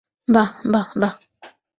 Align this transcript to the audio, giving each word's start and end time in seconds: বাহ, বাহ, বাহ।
বাহ, 0.27 0.49
বাহ, 0.65 0.87
বাহ। 0.95 1.13